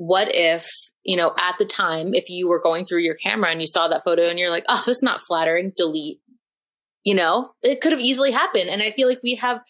[0.00, 0.66] what if,
[1.04, 3.86] you know, at the time, if you were going through your camera and you saw
[3.86, 6.22] that photo and you're like, oh, this is not flattering, delete.
[7.04, 8.70] You know, it could have easily happened.
[8.70, 9.60] And I feel like we have,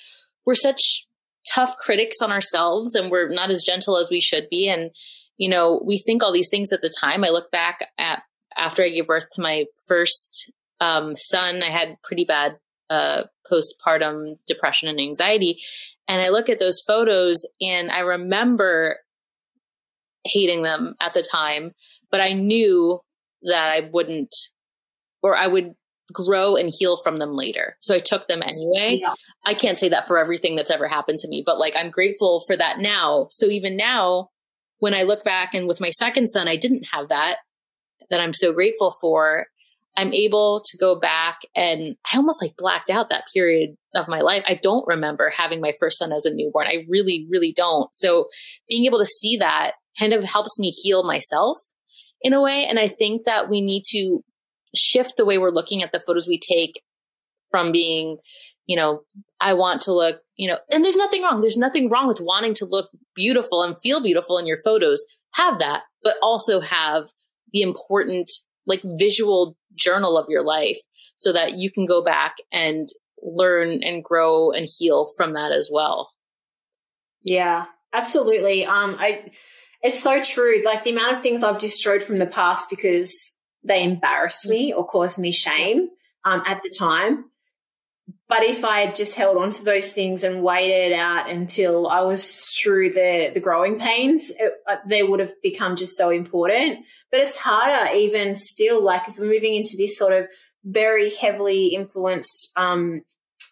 [0.46, 1.08] we're such
[1.52, 4.68] tough critics on ourselves and we're not as gentle as we should be.
[4.68, 4.92] And,
[5.36, 7.24] you know, we think all these things at the time.
[7.24, 8.22] I look back at
[8.56, 12.56] after I gave birth to my first um, son, I had pretty bad
[12.88, 15.58] uh, postpartum depression and anxiety.
[16.06, 18.98] And I look at those photos and I remember
[20.24, 21.72] hating them at the time,
[22.10, 23.00] but I knew
[23.42, 24.34] that I wouldn't,
[25.22, 25.74] or I would
[26.12, 27.76] grow and heal from them later.
[27.80, 28.98] So I took them anyway.
[29.00, 29.14] Yeah.
[29.44, 32.42] I can't say that for everything that's ever happened to me, but like I'm grateful
[32.46, 33.28] for that now.
[33.30, 34.28] So even now,
[34.78, 37.36] when I look back and with my second son, I didn't have that,
[38.10, 39.46] that I'm so grateful for.
[39.96, 44.20] I'm able to go back and I almost like blacked out that period of my
[44.20, 44.42] life.
[44.46, 46.66] I don't remember having my first son as a newborn.
[46.66, 47.94] I really, really don't.
[47.94, 48.28] So
[48.68, 51.58] being able to see that kind of helps me heal myself
[52.22, 52.66] in a way.
[52.66, 54.22] And I think that we need to
[54.74, 56.82] shift the way we're looking at the photos we take
[57.50, 58.18] from being,
[58.66, 59.02] you know,
[59.40, 61.40] I want to look, you know, and there's nothing wrong.
[61.40, 65.04] There's nothing wrong with wanting to look beautiful and feel beautiful in your photos.
[65.32, 67.04] Have that, but also have
[67.52, 68.30] the important,
[68.66, 70.78] like, visual journal of your life
[71.16, 72.88] so that you can go back and
[73.22, 76.12] learn and grow and heal from that as well.
[77.22, 78.64] Yeah, absolutely.
[78.64, 79.30] Um, I,
[79.82, 80.62] it's so true.
[80.64, 83.32] Like the amount of things I've destroyed from the past because
[83.64, 85.88] they embarrassed me or caused me shame
[86.24, 87.24] um, at the time.
[88.28, 92.00] but if I had just held on to those things and waited out until I
[92.02, 96.80] was through the, the growing pains, it, uh, they would have become just so important.
[97.10, 100.28] But it's harder even still, like as we're moving into this sort of
[100.64, 103.02] very heavily influenced um,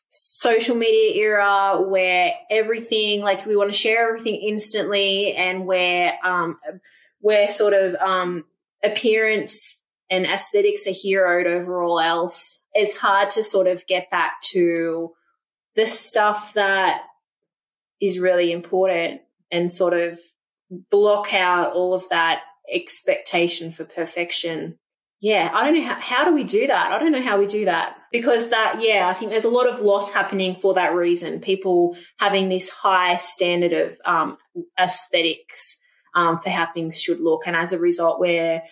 [0.08, 6.58] social media era where everything, like we want to share everything instantly and where, um,
[7.20, 8.44] where sort of um,
[8.82, 14.40] appearance and aesthetics are heroed over all else it's hard to sort of get back
[14.40, 15.12] to
[15.74, 17.02] the stuff that
[18.00, 20.18] is really important and sort of
[20.90, 22.42] block out all of that
[22.72, 24.78] expectation for perfection.
[25.20, 26.92] Yeah, I don't know how, how do we do that?
[26.92, 29.68] I don't know how we do that because that, yeah, I think there's a lot
[29.68, 31.40] of loss happening for that reason.
[31.40, 34.38] People having this high standard of um,
[34.78, 35.78] aesthetics
[36.14, 37.46] um, for how things should look.
[37.46, 38.62] And as a result, we're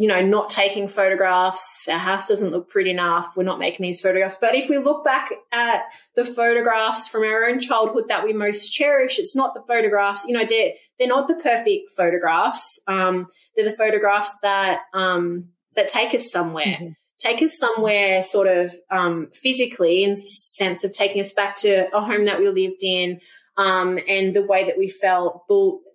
[0.00, 1.86] you know, not taking photographs.
[1.86, 3.36] Our house doesn't look pretty enough.
[3.36, 4.38] We're not making these photographs.
[4.40, 5.82] But if we look back at
[6.16, 10.32] the photographs from our own childhood that we most cherish, it's not the photographs, you
[10.32, 12.80] know, they're, they're not the perfect photographs.
[12.86, 16.66] Um, they're the photographs that, um, that take us somewhere.
[16.66, 16.88] Mm-hmm.
[17.18, 22.00] Take us somewhere sort of, um, physically in sense of taking us back to a
[22.00, 23.20] home that we lived in,
[23.56, 25.46] um, and the way that we felt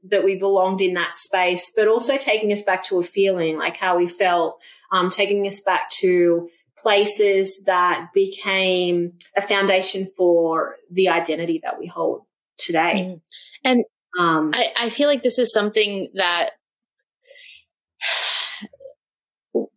[0.08, 3.78] that we belonged in that space, but also taking us back to a feeling like
[3.78, 4.60] how we felt,
[4.92, 11.88] um, taking us back to places that became a foundation for the identity that we
[11.88, 12.22] hold
[12.58, 12.94] today.
[13.08, 13.22] Mm.
[13.64, 13.86] And
[14.20, 16.52] um, I, I feel like this is something that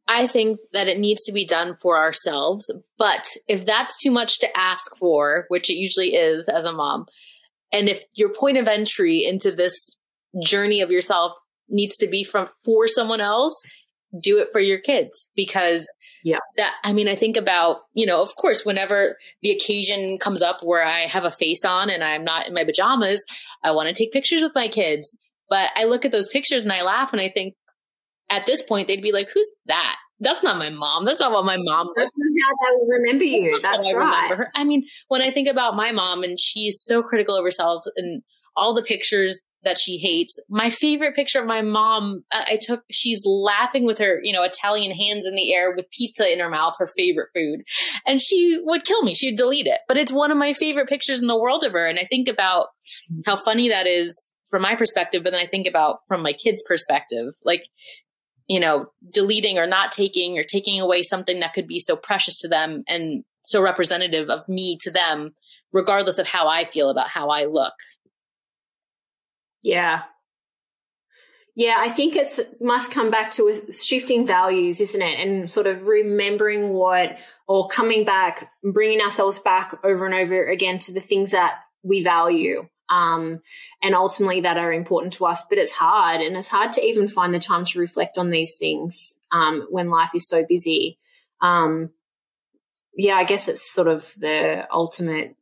[0.09, 2.73] I think that it needs to be done for ourselves.
[2.97, 7.07] But if that's too much to ask for, which it usually is as a mom,
[7.73, 9.95] and if your point of entry into this
[10.43, 11.33] journey of yourself
[11.69, 13.63] needs to be from for someone else,
[14.19, 15.87] do it for your kids because
[16.25, 20.41] yeah that i mean i think about you know of course whenever the occasion comes
[20.41, 23.25] up where i have a face on and i'm not in my pajamas
[23.63, 25.17] i want to take pictures with my kids
[25.51, 27.55] but i look at those pictures and i laugh and i think
[28.31, 31.05] at this point they'd be like who's that that's not my mom.
[31.05, 31.87] That's not what my mom.
[31.97, 33.61] That's not how they will remember you.
[33.63, 34.49] That's, That's right.
[34.55, 37.85] I, I mean, when I think about my mom and she's so critical of herself
[37.97, 38.23] and
[38.57, 40.39] all the pictures that she hates.
[40.49, 44.93] My favorite picture of my mom, I took, she's laughing with her, you know, Italian
[44.93, 47.63] hands in the air with pizza in her mouth, her favorite food.
[48.07, 49.15] And she would kill me.
[49.15, 49.81] She'd delete it.
[49.89, 51.87] But it's one of my favorite pictures in the world of her.
[51.87, 52.69] And I think about
[53.27, 56.65] how funny that is from my perspective, but then I think about from my kids'
[56.67, 57.35] perspective.
[57.45, 57.65] Like,
[58.49, 62.41] you know, deleting or not taking or taking away something that could be so precious
[62.41, 65.35] to them and so representative of me to them,
[65.73, 67.75] regardless of how I feel about how I look.
[69.63, 70.03] Yeah.
[71.55, 75.19] Yeah, I think it's must come back to shifting values, isn't it?
[75.19, 80.79] And sort of remembering what, or coming back, bringing ourselves back over and over again
[80.79, 83.41] to the things that we value um,
[83.83, 85.45] and ultimately that are important to us.
[85.49, 88.57] But it's hard, and it's hard to even find the time to reflect on these
[88.59, 90.99] things um, when life is so busy.
[91.41, 91.91] Um,
[92.97, 95.37] yeah, I guess it's sort of the ultimate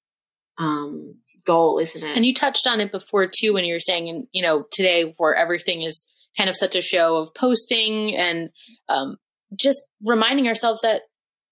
[0.58, 2.16] um, goal, isn't it?
[2.16, 5.34] And you touched on it before too when you were saying, you know, today where
[5.34, 6.06] everything is
[6.36, 8.50] kind of such a show of posting and
[8.88, 9.16] um,
[9.58, 11.02] just reminding ourselves that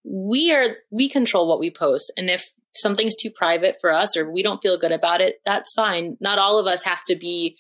[0.05, 2.45] we are we control what we post and if
[2.77, 6.17] something's too private for us or we don't feel good about it, that's fine.
[6.21, 7.57] Not all of us have to be,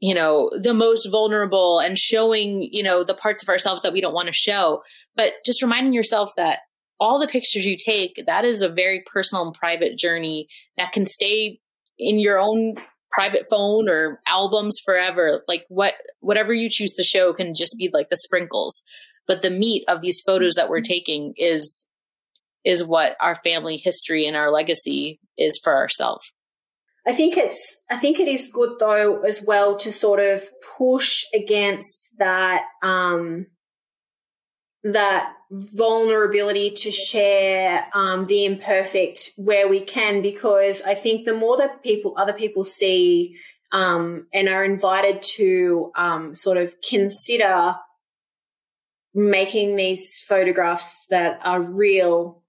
[0.00, 4.00] you know, the most vulnerable and showing, you know, the parts of ourselves that we
[4.00, 4.82] don't want to show.
[5.16, 6.60] But just reminding yourself that
[7.00, 11.06] all the pictures you take, that is a very personal and private journey that can
[11.06, 11.60] stay
[11.98, 12.74] in your own
[13.10, 15.42] private phone or albums forever.
[15.46, 18.82] Like what whatever you choose to show can just be like the sprinkles.
[19.26, 20.92] But the meat of these photos that we're mm-hmm.
[20.92, 21.86] taking is
[22.64, 26.32] is what our family history and our legacy is for ourselves.
[27.06, 30.42] I think it's I think it is good though as well to sort of
[30.78, 33.46] push against that um
[34.84, 41.56] that vulnerability to share um, the imperfect where we can because I think the more
[41.56, 43.36] that people other people see
[43.72, 47.76] um, and are invited to um, sort of consider
[49.14, 52.43] making these photographs that are real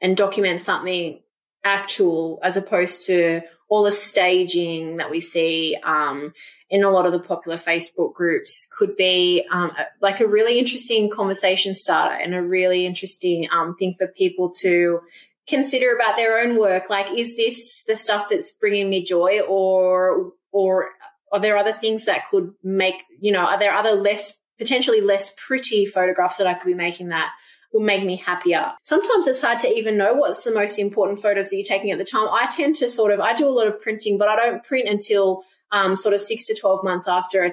[0.00, 1.20] and document something
[1.64, 6.32] actual as opposed to all the staging that we see um,
[6.70, 11.10] in a lot of the popular Facebook groups could be um, like a really interesting
[11.10, 15.00] conversation starter and a really interesting um, thing for people to
[15.46, 16.88] consider about their own work.
[16.88, 20.90] Like, is this the stuff that's bringing me joy, or or
[21.30, 23.44] are there other things that could make you know?
[23.44, 27.30] Are there other less potentially less pretty photographs that I could be making that
[27.72, 28.72] will make me happier.
[28.82, 31.98] Sometimes it's hard to even know what's the most important photos that you're taking at
[31.98, 32.28] the time.
[32.30, 34.88] I tend to sort of, I do a lot of printing, but I don't print
[34.88, 37.52] until um, sort of six to 12 months after I,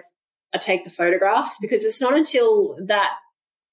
[0.53, 3.13] I take the photographs because it's not until that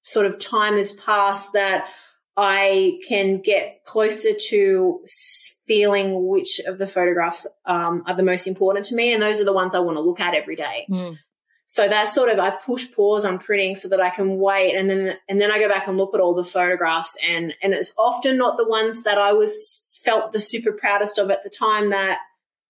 [0.03, 1.87] sort of time has passed that
[2.35, 4.99] I can get closer to
[5.65, 9.13] feeling which of the photographs um, are the most important to me.
[9.13, 10.85] And those are the ones I want to look at every day.
[10.89, 11.17] Mm.
[11.73, 14.75] So that's sort of, I push pause on printing so that I can wait.
[14.75, 17.73] And then, and then I go back and look at all the photographs and, and
[17.73, 21.49] it's often not the ones that I was felt the super proudest of at the
[21.49, 22.19] time that,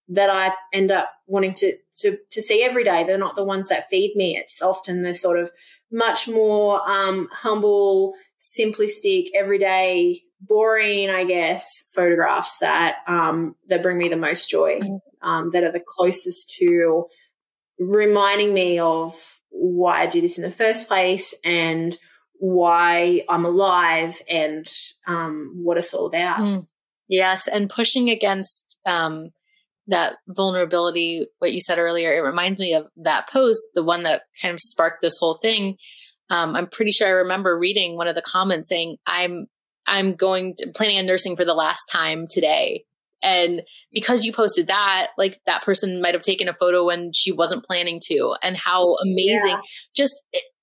[0.08, 3.04] that I end up wanting to, to, to see every day.
[3.04, 4.38] They're not the ones that feed me.
[4.38, 5.51] It's often the sort of
[5.91, 14.08] much more, um, humble, simplistic, everyday boring, I guess, photographs that um, that bring me
[14.08, 15.28] the most joy, mm-hmm.
[15.28, 17.08] um, that are the closest to
[17.90, 19.16] reminding me of
[19.50, 21.98] why I do this in the first place and
[22.40, 24.66] why I'm alive and
[25.08, 26.40] um, what it's all about.
[26.40, 26.68] Mm.
[27.08, 29.30] Yes, and pushing against um,
[29.88, 34.24] that vulnerability, what you said earlier, it reminds me of that post, the one that
[34.42, 35.78] kind of sparked this whole thing.
[36.30, 39.48] Um, I'm pretty sure I remember reading one of the comments saying, I'm
[39.86, 42.86] I'm going to planning on nursing for the last time today.
[43.24, 43.63] And
[43.93, 47.63] because you posted that, like that person might have taken a photo when she wasn't
[47.63, 49.51] planning to, and how amazing!
[49.51, 49.59] Yeah.
[49.95, 50.13] Just,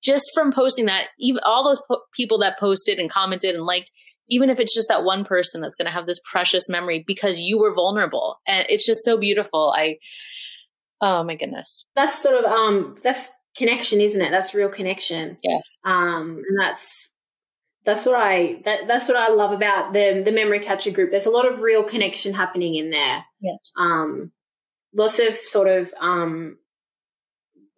[0.03, 3.91] just from posting that, even all those po- people that posted and commented and liked,
[4.29, 7.39] even if it's just that one person that's going to have this precious memory because
[7.41, 9.73] you were vulnerable, and it's just so beautiful.
[9.75, 9.97] I,
[11.01, 14.31] oh my goodness, that's sort of um, that's connection, isn't it?
[14.31, 15.37] That's real connection.
[15.43, 15.77] Yes.
[15.83, 17.10] Um, and that's
[17.83, 21.11] that's what I that, that's what I love about the the memory catcher group.
[21.11, 23.25] There's a lot of real connection happening in there.
[23.39, 23.57] Yes.
[23.79, 24.31] Um,
[24.93, 26.57] lots of sort of um,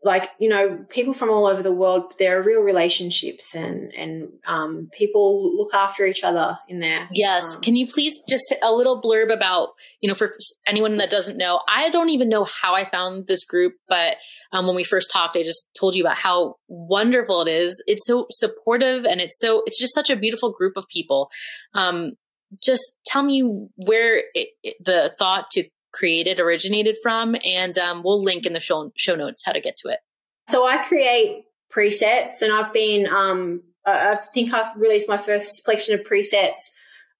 [0.03, 2.13] like you know people from all over the world.
[2.19, 7.07] There are real relationships and and um, people look after each other in there.
[7.11, 7.55] Yes.
[7.55, 9.69] Um, Can you please just a little blurb about
[10.01, 10.35] you know for
[10.67, 11.61] anyone that doesn't know?
[11.67, 14.17] I don't even know how I found this group, but
[14.53, 17.83] um, when we first talked, I just told you about how wonderful it is.
[17.87, 21.29] It's so supportive and it's so, it's just such a beautiful group of people.
[21.73, 22.13] Um,
[22.61, 23.41] just tell me
[23.75, 25.63] where it, it, the thought to
[25.93, 29.61] create it originated from, and um, we'll link in the show, show notes how to
[29.61, 29.99] get to it.
[30.49, 35.97] So I create presets, and I've been, um, I think I've released my first collection
[35.97, 36.71] of presets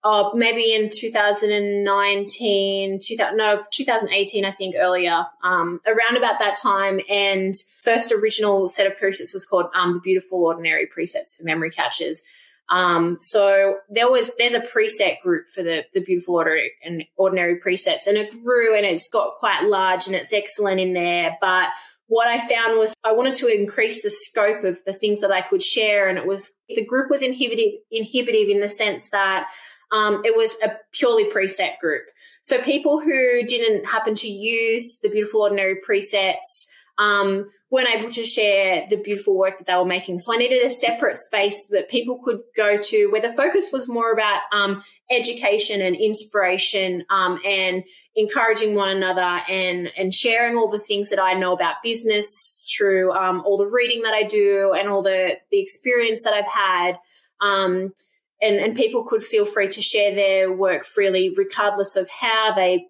[0.04, 7.00] uh, maybe in 2019, 2000, no, 2018, I think earlier, um, around about that time.
[7.10, 11.70] And first original set of presets was called um, the Beautiful Ordinary Presets for Memory
[11.70, 12.22] Catchers.
[12.70, 17.60] Um, so there was there's a preset group for the the beautiful order and ordinary
[17.60, 21.38] presets, and it grew and it's got quite large and it's excellent in there.
[21.42, 21.70] But
[22.08, 25.42] what I found was I wanted to increase the scope of the things that I
[25.42, 29.50] could share, and it was the group was inhibitive inhibitive in the sense that
[29.92, 32.04] um, it was a purely preset group.
[32.42, 38.24] So people who didn't happen to use the beautiful ordinary presets um, weren't able to
[38.24, 40.20] share the beautiful work that they were making.
[40.20, 43.90] So I needed a separate space that people could go to where the focus was
[43.90, 47.84] more about um, education and inspiration um, and
[48.16, 53.12] encouraging one another and and sharing all the things that I know about business through
[53.14, 57.00] um, all the reading that I do and all the the experience that I've had.
[57.42, 57.92] Um,
[58.40, 62.86] and, and people could feel free to share their work freely, regardless of how they,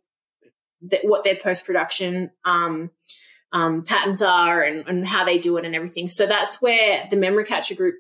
[0.90, 2.32] th- what their post production
[3.54, 6.08] um, patterns are and, and, how they do it and everything.
[6.08, 7.96] So that's where the memory catcher group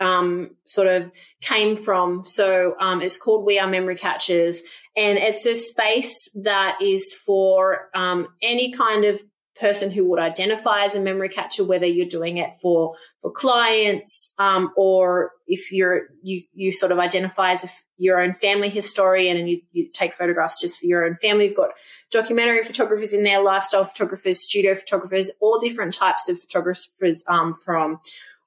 [0.00, 1.12] um, sort of
[1.42, 2.24] came from.
[2.24, 4.62] So um, it's called We Are Memory Catchers,
[4.96, 9.22] and it's a space that is for um, any kind of
[9.60, 14.32] person who would identify as a memory catcher, whether you're doing it for for clients
[14.38, 17.68] um, or if you're you you sort of identify as a,
[18.00, 21.44] your own family historian and you, you take photographs just for your own family.
[21.44, 21.70] You've got
[22.10, 28.00] documentary photographers in there, lifestyle photographers, studio photographers, all different types of photographers um, from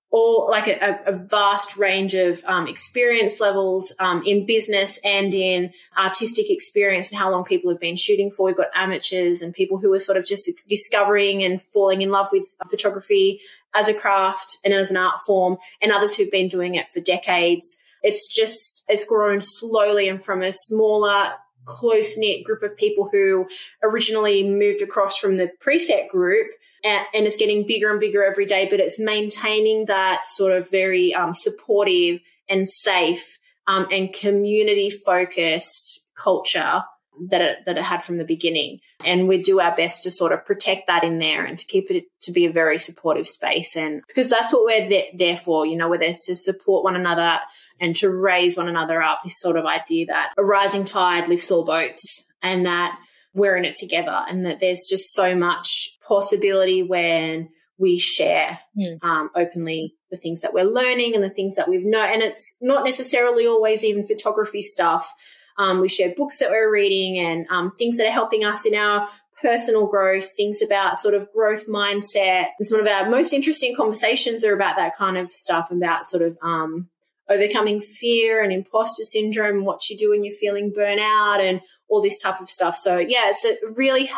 [0.10, 5.72] all like a, a vast range of um, experience levels um, in business and in
[5.98, 8.46] artistic experience and how long people have been shooting for.
[8.46, 12.30] We've got amateurs and people who are sort of just discovering and falling in love
[12.32, 13.42] with photography
[13.74, 17.00] as a craft and as an art form, and others who've been doing it for
[17.00, 17.82] decades.
[18.04, 21.32] It's just, it's grown slowly and from a smaller,
[21.66, 23.48] close knit group of people who
[23.82, 26.48] originally moved across from the preset group
[26.84, 31.14] and, it's getting bigger and bigger every day, but it's maintaining that sort of very
[31.14, 36.84] um, supportive and safe um, and community focused culture
[37.30, 38.80] that it, that it had from the beginning.
[39.06, 41.92] And we do our best to sort of protect that in there and to keep
[41.92, 43.76] it to be a very supportive space.
[43.76, 46.96] And because that's what we're there, there for, you know, we're there to support one
[46.96, 47.40] another
[47.80, 49.20] and to raise one another up.
[49.24, 52.98] This sort of idea that a rising tide lifts all boats and that
[53.34, 59.04] we're in it together and that there's just so much possibility when we share mm.
[59.04, 62.10] um, openly the things that we're learning and the things that we've known.
[62.14, 65.12] And it's not necessarily always even photography stuff.
[65.58, 68.76] Um, we share books that we're reading and um, things that are helping us in
[68.76, 69.08] our
[69.42, 72.48] personal growth, things about sort of growth mindset.
[72.58, 76.24] And some of our most interesting conversations are about that kind of stuff, about sort
[76.24, 76.90] of um,
[77.30, 82.22] overcoming fear and imposter syndrome what you do when you're feeling burnout and all this
[82.22, 82.78] type of stuff.
[82.78, 84.10] So yeah, it's a really,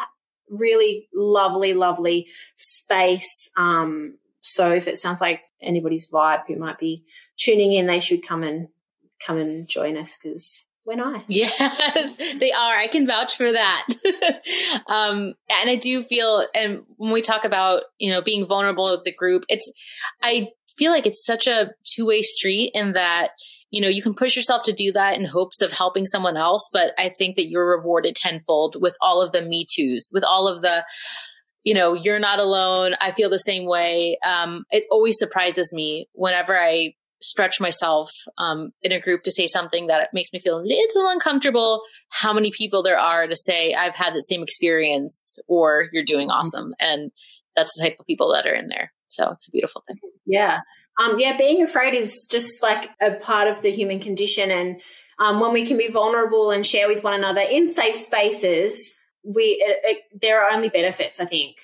[0.49, 3.49] really lovely, lovely space.
[3.57, 7.03] Um, so if it sounds like anybody's vibe who might be
[7.35, 8.67] tuning in, they should come and
[9.25, 11.23] come and join us because we're.
[11.27, 12.77] Yes, they are.
[12.77, 13.87] I can vouch for that.
[14.87, 19.03] um, and I do feel, and when we talk about, you know, being vulnerable with
[19.03, 19.71] the group, it's,
[20.21, 23.29] I feel like it's such a two way street in that,
[23.71, 26.69] you know, you can push yourself to do that in hopes of helping someone else.
[26.71, 30.47] But I think that you're rewarded tenfold with all of the Me Too's, with all
[30.47, 30.85] of the,
[31.63, 32.93] you know, you're not alone.
[33.01, 34.17] I feel the same way.
[34.23, 36.93] Um, it always surprises me whenever I
[37.25, 41.09] stretch myself um, in a group to say something that makes me feel a little
[41.09, 46.05] uncomfortable, how many people there are to say, I've had the same experience or you're
[46.05, 46.39] doing mm-hmm.
[46.39, 46.73] awesome.
[46.79, 47.11] And
[47.55, 48.91] that's the type of people that are in there.
[49.09, 49.97] So it's a beautiful thing.
[50.25, 50.59] Yeah.
[51.01, 54.51] Um, yeah, being afraid is just like a part of the human condition.
[54.51, 54.81] And
[55.19, 59.43] um, when we can be vulnerable and share with one another in safe spaces, we
[59.65, 61.55] it, it, there are only benefits, I think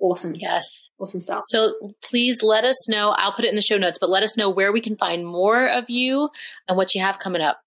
[0.00, 0.34] awesome.
[0.34, 0.66] Yes.
[0.98, 1.42] Awesome stuff.
[1.46, 3.10] So please let us know.
[3.10, 5.26] I'll put it in the show notes, but let us know where we can find
[5.26, 6.30] more of you
[6.68, 7.60] and what you have coming up.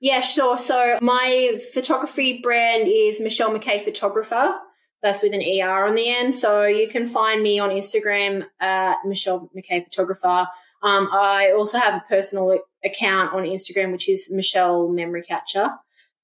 [0.00, 0.58] Yeah, sure.
[0.58, 4.58] So my photography brand is Michelle McKay Photographer.
[5.02, 6.34] That's with an ER on the end.
[6.34, 10.46] So you can find me on Instagram at Michelle McKay Photographer.
[10.82, 15.70] Um, I also have a personal account on Instagram, which is Michelle Memory Catcher.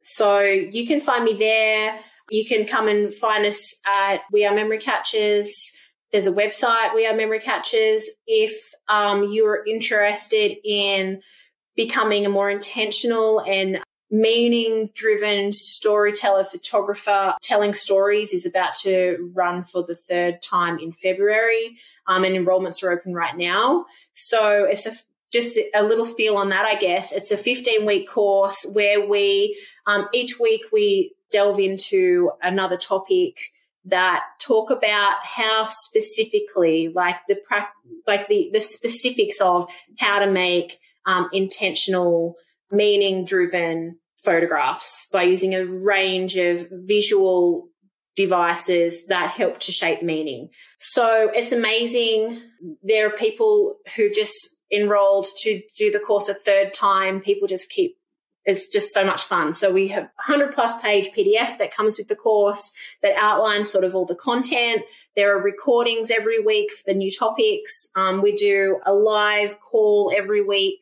[0.01, 1.99] So you can find me there.
[2.33, 5.71] You can come and find us at We Are Memory Catchers.
[6.13, 8.09] There's a website, We Are Memory Catchers.
[8.27, 11.21] If um, you're interested in
[11.77, 13.81] becoming a more intentional and
[14.11, 20.93] meaning driven storyteller photographer telling stories is about to run for the third time in
[20.93, 24.93] february um, and enrollments are open right now so it's a
[25.33, 29.59] just a little spiel on that i guess it's a 15 week course where we
[29.87, 33.37] um, each week we delve into another topic
[33.85, 37.39] that talk about how specifically, like the
[38.07, 39.69] like the the specifics of
[39.99, 42.37] how to make um, intentional,
[42.71, 47.69] meaning driven photographs by using a range of visual
[48.15, 50.51] devices that help to shape meaning.
[50.79, 52.41] So it's amazing.
[52.83, 57.21] There are people who've just enrolled to do the course a third time.
[57.21, 57.97] People just keep
[58.45, 59.53] it's just so much fun.
[59.53, 62.73] So we have 100 plus page PDF that comes with the course
[63.03, 64.83] that outlines sort of all the content.
[65.15, 67.89] There are recordings every week for the new topics.
[67.95, 70.81] Um, we do a live call every week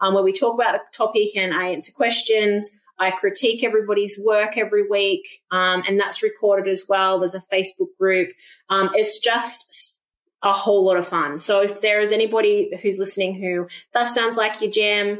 [0.00, 2.70] um, where we talk about the topic and I answer questions.
[2.98, 7.18] I critique everybody's work every week, um, and that's recorded as well.
[7.18, 8.28] There's a Facebook group.
[8.68, 9.98] Um, it's just
[10.42, 11.38] a whole lot of fun.
[11.38, 15.18] So if there is anybody who's listening who that sounds like your jam,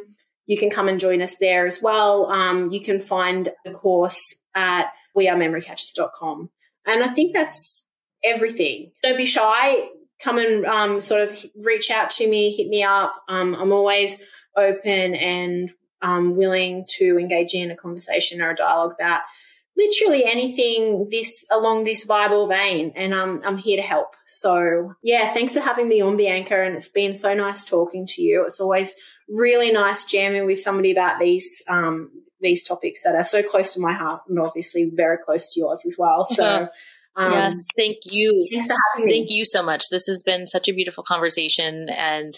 [0.50, 2.26] you can come and join us there as well.
[2.26, 4.86] Um, you can find the course at
[5.16, 6.50] wearememorycatchers.com.
[6.88, 7.86] And I think that's
[8.24, 8.90] everything.
[9.00, 9.88] Don't be shy.
[10.20, 13.14] Come and um, sort of reach out to me, hit me up.
[13.28, 14.20] Um, I'm always
[14.56, 15.72] open and
[16.02, 19.20] um, willing to engage in a conversation or a dialogue about
[19.76, 24.16] literally anything this along this or vein and um, I'm here to help.
[24.26, 28.22] So yeah, thanks for having me on Bianca and it's been so nice talking to
[28.22, 28.44] you.
[28.44, 28.96] It's always
[29.30, 32.10] really nice jamming with somebody about these um,
[32.40, 35.82] these topics that are so close to my heart and obviously very close to yours
[35.86, 36.24] as well.
[36.24, 36.68] So
[37.16, 38.48] um, yes, thank you.
[38.50, 39.18] Thanks for having me.
[39.18, 39.84] Thank you so much.
[39.90, 42.32] This has been such a beautiful conversation and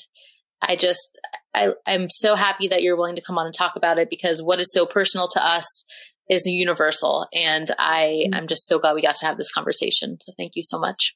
[0.60, 1.18] I just
[1.54, 4.42] I, I'm so happy that you're willing to come on and talk about it because
[4.42, 5.84] what is so personal to us
[6.28, 7.26] is universal.
[7.32, 8.34] And I, mm-hmm.
[8.34, 10.18] I'm just so glad we got to have this conversation.
[10.20, 11.14] So thank you so much.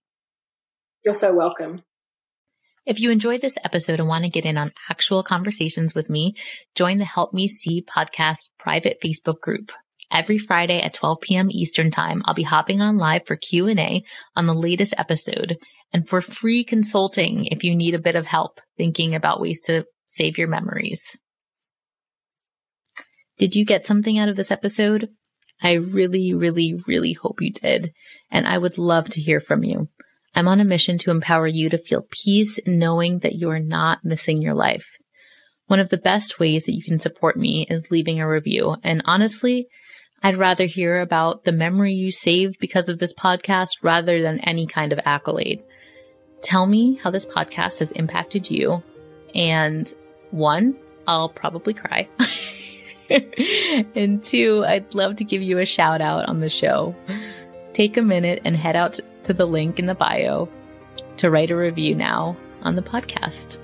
[1.04, 1.82] You're so welcome.
[2.86, 6.36] If you enjoyed this episode and want to get in on actual conversations with me,
[6.76, 9.72] join the Help Me See podcast private Facebook group.
[10.12, 11.50] Every Friday at 12 p.m.
[11.50, 14.04] Eastern time, I'll be hopping on live for Q&A
[14.36, 15.56] on the latest episode
[15.92, 19.84] and for free consulting if you need a bit of help thinking about ways to
[20.06, 21.18] save your memories.
[23.36, 25.08] Did you get something out of this episode?
[25.60, 27.92] I really, really, really hope you did.
[28.30, 29.88] And I would love to hear from you.
[30.36, 34.04] I'm on a mission to empower you to feel peace knowing that you are not
[34.04, 34.98] missing your life.
[35.66, 38.76] One of the best ways that you can support me is leaving a review.
[38.84, 39.66] And honestly,
[40.22, 44.66] I'd rather hear about the memory you saved because of this podcast rather than any
[44.66, 45.64] kind of accolade.
[46.42, 48.82] Tell me how this podcast has impacted you.
[49.34, 49.92] And
[50.32, 50.76] one,
[51.06, 52.10] I'll probably cry.
[53.94, 56.94] and two, I'd love to give you a shout out on the show.
[57.72, 60.48] Take a minute and head out to the link in the bio
[61.16, 63.58] to write a review now on the podcast.